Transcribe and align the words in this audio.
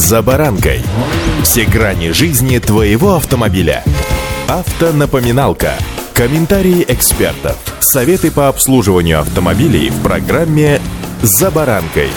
«За 0.00 0.22
баранкой». 0.22 0.80
Все 1.42 1.66
грани 1.66 2.12
жизни 2.12 2.58
твоего 2.58 3.16
автомобиля. 3.16 3.84
Автонапоминалка. 4.48 5.74
Комментарии 6.14 6.86
экспертов. 6.88 7.58
Советы 7.80 8.30
по 8.30 8.48
обслуживанию 8.48 9.20
автомобилей 9.20 9.90
в 9.90 10.02
программе 10.02 10.80
«За 11.20 11.50
баранкой». 11.50 12.08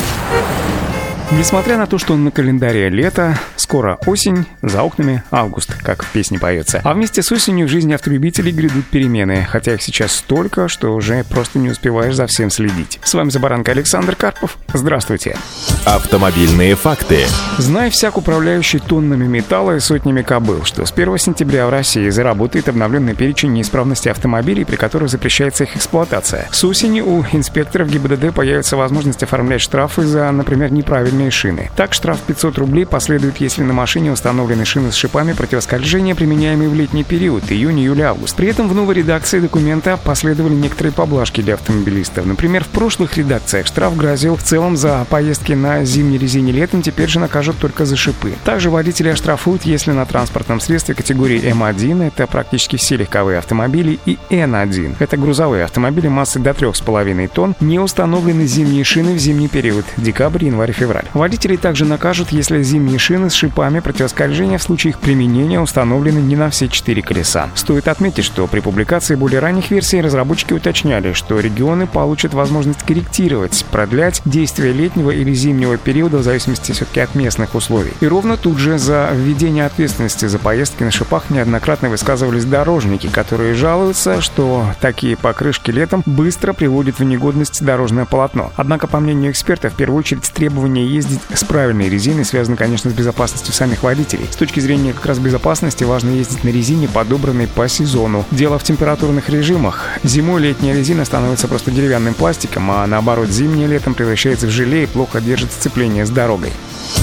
Несмотря 1.32 1.78
на 1.78 1.86
то, 1.86 1.98
что 1.98 2.16
на 2.16 2.32
календаре 2.32 2.88
лето, 2.88 3.38
скоро 3.64 3.98
осень, 4.06 4.46
за 4.62 4.84
окнами 4.84 5.24
август, 5.32 5.74
как 5.82 6.04
в 6.04 6.12
песне 6.12 6.38
поется. 6.38 6.82
А 6.84 6.94
вместе 6.94 7.24
с 7.24 7.32
осенью 7.32 7.68
в 7.68 7.70
жизни 7.70 7.94
автолюбителей 7.94 8.52
грядут 8.52 8.86
перемены, 8.86 9.48
хотя 9.50 9.74
их 9.74 9.82
сейчас 9.82 10.12
столько, 10.14 10.68
что 10.68 10.94
уже 10.94 11.24
просто 11.24 11.60
не 11.60 11.70
успеваешь 11.70 12.16
за 12.16 12.28
всем 12.28 12.50
следить. 12.50 13.00
С 13.04 13.14
вами 13.14 13.30
Забаранка 13.30 13.72
Александр 13.72 14.16
Карпов. 14.16 14.58
Здравствуйте. 14.74 15.38
Автомобильные 15.86 16.76
факты. 16.76 17.26
Знай 17.58 17.90
всяк 17.90 18.18
управляющий 18.18 18.80
тоннами 18.80 19.26
металла 19.26 19.78
и 19.78 19.80
сотнями 19.80 20.22
кобыл, 20.22 20.64
что 20.64 20.86
с 20.86 20.92
1 20.92 21.18
сентября 21.18 21.68
в 21.68 21.70
России 21.70 22.10
заработает 22.10 22.68
обновленный 22.68 23.16
перечень 23.16 23.54
неисправностей 23.54 24.12
автомобилей, 24.12 24.66
при 24.66 24.76
которых 24.76 25.10
запрещается 25.10 25.64
их 25.64 25.76
эксплуатация. 25.76 26.48
С 26.52 26.64
осени 26.64 27.02
у 27.02 27.24
инспекторов 27.32 27.90
ГИБДД 27.90 28.34
появится 28.34 28.76
возможность 28.76 29.24
оформлять 29.24 29.62
штрафы 29.62 30.04
за, 30.04 30.30
например, 30.32 30.72
неправильные 30.72 31.32
шины. 31.32 31.70
Так, 31.76 31.94
штраф 31.94 32.20
500 32.20 32.58
рублей 32.58 32.86
последует, 32.86 33.38
если 33.38 33.53
на 33.62 33.74
машине 33.74 34.12
установлены 34.12 34.66
шины 34.66 34.92
с 34.92 34.96
шипами 34.96 35.34
противоскольжения, 35.34 36.16
применяемые 36.16 36.70
в 36.70 36.74
летний 36.74 37.04
период, 37.04 37.52
июнь, 37.52 37.80
июль, 37.80 38.02
август. 38.02 38.36
При 38.36 38.48
этом 38.48 38.68
в 38.68 38.76
новой 38.76 38.96
редакции 38.96 39.40
документа 39.40 39.98
последовали 39.98 40.54
некоторые 40.54 40.94
поблажки 40.94 41.42
для 41.42 41.54
автомобилистов. 41.54 42.26
Например, 42.26 42.64
в 42.64 42.68
прошлых 42.68 43.18
редакциях 43.18 43.68
штраф 43.68 43.96
грозил 43.96 44.36
в 44.36 44.44
целом 44.44 44.78
за 44.78 45.06
поездки 45.10 45.54
на 45.54 45.86
зимней 45.86 46.18
резине 46.18 46.52
летом, 46.52 46.82
теперь 46.82 47.10
же 47.10 47.20
накажут 47.20 47.58
только 47.60 47.86
за 47.86 47.96
шипы. 47.96 48.34
Также 48.44 48.70
водители 48.70 49.10
оштрафуют, 49.10 49.64
если 49.64 49.92
на 49.92 50.06
транспортном 50.06 50.60
средстве 50.60 50.96
категории 50.96 51.42
М1, 51.42 52.08
это 52.08 52.28
практически 52.28 52.78
все 52.78 52.98
легковые 52.98 53.38
автомобили, 53.38 54.00
и 54.06 54.18
Н1, 54.30 54.96
это 55.00 55.18
грузовые 55.18 55.64
автомобили 55.64 56.08
массой 56.08 56.42
до 56.42 56.52
3,5 56.52 57.28
тонн, 57.28 57.56
не 57.60 57.80
установлены 57.80 58.46
зимние 58.46 58.84
шины 58.84 59.14
в 59.14 59.18
зимний 59.18 59.48
период, 59.48 59.86
декабрь, 59.98 60.46
январь, 60.46 60.72
февраль. 60.72 61.06
Водителей 61.14 61.58
также 61.58 61.86
накажут, 61.86 62.32
если 62.32 62.62
зимние 62.64 63.00
шины 63.00 63.30
с 63.30 63.34
шипами 63.44 63.80
противоскольжения 63.80 64.58
в 64.58 64.64
случае 64.64 64.92
их 64.92 65.00
применения 65.00 65.60
установлены 65.60 66.20
не 66.20 66.36
на 66.36 66.50
все 66.50 66.68
четыре 66.68 67.02
колеса. 67.02 67.50
Стоит 67.56 67.88
отметить, 67.88 68.24
что 68.24 68.48
при 68.48 68.60
публикации 68.60 69.16
более 69.16 69.40
ранних 69.40 69.70
версий 69.70 70.02
разработчики 70.02 70.54
уточняли, 70.54 71.14
что 71.14 71.40
регионы 71.40 71.86
получат 71.88 72.34
возможность 72.34 72.84
корректировать, 72.84 73.66
продлять 73.72 74.22
действие 74.26 74.74
летнего 74.74 75.12
или 75.12 75.34
зимнего 75.34 75.78
периода 75.78 76.18
в 76.18 76.24
зависимости 76.24 76.72
все-таки 76.72 77.00
от 77.02 77.14
местных 77.14 77.54
условий. 77.54 77.94
И 78.02 78.08
ровно 78.08 78.38
тут 78.38 78.58
же 78.58 78.78
за 78.78 79.10
введение 79.14 79.66
ответственности 79.66 80.26
за 80.26 80.40
поездки 80.40 80.84
на 80.84 80.92
шипах 80.92 81.30
неоднократно 81.30 81.90
высказывались 81.90 82.46
дорожники, 82.46 83.08
которые 83.08 83.54
жалуются, 83.54 84.22
что 84.22 84.66
такие 84.82 85.16
покрышки 85.16 85.70
летом 85.70 86.02
быстро 86.06 86.54
приводят 86.54 87.00
в 87.00 87.04
негодность 87.04 87.64
дорожное 87.64 88.06
полотно. 88.06 88.52
Однако, 88.56 88.88
по 88.88 89.00
мнению 89.00 89.32
экспертов, 89.32 89.74
в 89.74 89.76
первую 89.76 90.00
очередь 90.00 90.32
требования 90.34 90.86
есть 90.86 91.04
ездить 91.04 91.22
с 91.34 91.44
правильной 91.44 91.90
резиной 91.90 92.26
связано, 92.26 92.56
конечно, 92.56 92.90
с 92.90 92.94
безопасностью 92.94 93.33
самих 93.38 93.84
водителей. 93.84 94.28
С 94.32 94.36
точки 94.36 94.60
зрения 94.60 94.94
как 94.94 95.06
раз 95.06 95.20
безопасности 95.20 95.84
важно 95.84 96.10
ездить 96.12 96.44
на 96.44 96.50
резине, 96.50 96.88
подобранной 96.88 97.48
по 97.48 97.68
сезону. 97.68 98.26
Дело 98.32 98.60
в 98.60 98.64
температурных 98.64 99.30
режимах. 99.30 99.88
Зимой 100.04 100.42
летняя 100.42 100.74
резина 100.74 101.06
становится 101.06 101.48
просто 101.48 101.72
деревянным 101.72 102.14
пластиком, 102.14 102.70
а 102.72 102.86
наоборот 102.86 103.30
зимняя 103.30 103.68
летом 103.68 103.94
превращается 103.94 104.48
в 104.48 104.52
желе 104.52 104.84
и 104.84 104.88
плохо 104.88 105.22
держит 105.22 105.52
сцепление 105.52 106.06
с 106.06 106.10
дорогой. 106.10 106.52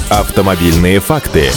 Автомобильные 0.08 1.00
факты. 1.00 1.50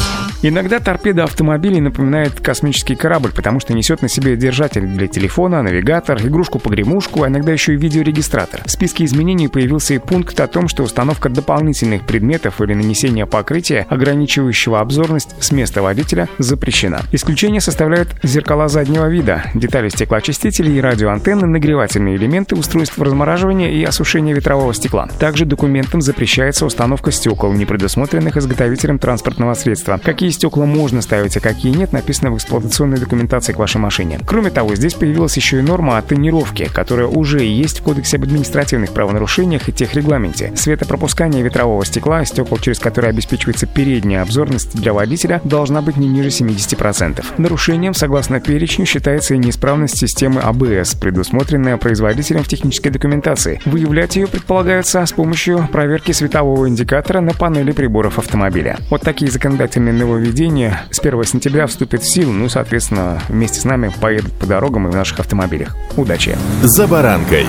Иногда 0.46 0.82
торпеда 0.82 1.24
автомобилей 1.24 1.80
напоминает 1.80 2.42
космический 2.42 2.96
корабль, 2.96 3.32
потому 3.34 3.62
что 3.62 3.74
несет 3.74 4.02
на 4.02 4.10
себе 4.10 4.36
держатель 4.36 4.86
для 4.86 5.08
телефона, 5.08 5.62
навигатор, 5.62 6.20
игрушку-погремушку, 6.22 7.24
а 7.24 7.30
иногда 7.30 7.54
еще 7.54 7.76
и 7.76 7.78
видеорегистратор. 7.78 8.62
В 8.66 8.70
списке 8.70 9.06
изменений 9.06 9.48
появился 9.48 9.94
и 9.94 10.00
пункт 10.00 10.38
о 10.42 10.48
том, 10.48 10.68
что 10.68 10.84
установка 10.84 11.30
дополнительных 11.30 12.06
предметов 12.06 12.60
или 12.60 12.74
нанесение 12.74 13.26
покрытия, 13.26 13.88
ограничивающего 13.88 14.82
обзорность 14.82 15.34
с 15.40 15.54
места 15.54 15.82
водителя, 15.82 16.28
запрещена. 16.40 17.04
Исключение 17.14 17.62
составляют 17.62 18.10
зеркала 18.22 18.68
заднего 18.68 19.08
вида, 19.08 19.46
детали 19.54 19.88
стеклоочистителей 19.88 20.78
и 20.78 20.82
радиоантенны, 20.82 21.48
нагревательные 21.48 22.18
элементы, 22.18 22.58
устройств 22.58 23.00
размораживания 23.00 23.72
и 23.72 23.82
осушения 23.86 24.36
ветрового 24.36 24.74
стекла. 24.74 25.08
Также 25.20 25.46
документом 25.46 26.02
запрещается 26.02 26.66
установка 26.66 27.14
стекол, 27.14 27.54
не 27.54 27.66
предусмотренных 27.66 28.36
изготовителем 28.36 29.00
транспортного 29.00 29.54
средства. 29.54 30.02
Какие 30.04 30.33
стекла 30.34 30.66
можно 30.66 31.02
ставить, 31.02 31.38
а 31.38 31.40
какие 31.40 31.74
нет, 31.74 31.94
написано 31.94 32.32
в 32.32 32.38
эксплуатационной 32.38 32.98
документации 32.98 33.54
к 33.54 33.58
вашей 33.58 33.78
машине. 33.78 34.20
Кроме 34.26 34.50
того, 34.50 34.76
здесь 34.76 34.94
появилась 34.94 35.38
еще 35.38 35.60
и 35.60 35.62
норма 35.62 35.98
о 35.98 36.02
тонировке, 36.02 36.70
которая 36.70 37.08
уже 37.08 37.44
есть 37.44 37.80
в 37.80 37.84
Кодексе 37.84 38.18
об 38.18 38.24
административных 38.24 38.92
правонарушениях 38.92 39.70
и 39.70 39.72
техрегламенте. 39.72 40.52
Светопропускание 40.56 41.44
ветрового 41.44 41.86
стекла, 41.86 42.26
стекол, 42.26 42.58
через 42.58 42.80
которые 42.80 43.10
обеспечивается 43.10 43.68
передняя 43.68 44.22
обзорность 44.22 44.76
для 44.76 44.94
водителя, 44.94 45.42
должна 45.44 45.82
быть 45.82 45.98
не 45.98 46.08
ниже 46.08 46.30
70%. 46.30 47.24
Нарушением, 47.38 47.94
согласно 47.94 48.40
перечню, 48.40 48.86
считается 48.86 49.36
и 49.36 49.38
неисправность 49.38 49.98
системы 49.98 50.42
АБС, 50.42 50.96
предусмотренная 50.96 51.78
производителем 51.78 52.44
в 52.44 52.48
технической 52.48 52.92
документации. 52.92 53.62
Выявлять 53.66 54.16
ее 54.16 54.28
предполагается 54.28 55.06
с 55.06 55.12
помощью 55.12 55.68
проверки 55.72 56.12
светового 56.12 56.68
индикатора 56.68 57.22
на 57.22 57.34
панели 57.34 57.72
приборов 57.72 58.20
автомобиля. 58.20 58.78
Вот 58.90 59.02
такие 59.02 59.30
законодательные 59.30 59.94
нововведения 59.94 60.23
нововведение 60.24 60.80
с 60.90 61.00
1 61.00 61.24
сентября 61.26 61.68
вступит 61.68 62.02
в 62.02 62.14
силу, 62.14 62.32
ну 62.32 62.48
соответственно, 62.48 63.22
вместе 63.28 63.60
с 63.60 63.66
нами 63.66 63.92
поедут 64.02 64.32
по 64.34 64.46
дорогам 64.46 64.88
и 64.88 64.92
в 64.92 64.96
наших 64.96 65.20
автомобилях. 65.20 65.76
Удачи! 65.98 66.38
За 66.62 66.88
баранкой! 66.88 67.46